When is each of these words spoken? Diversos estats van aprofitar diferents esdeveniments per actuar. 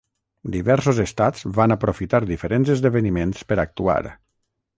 Diversos 0.53 1.01
estats 1.03 1.45
van 1.57 1.75
aprofitar 1.75 2.23
diferents 2.33 2.73
esdeveniments 2.77 3.45
per 3.53 3.61
actuar. 3.67 4.01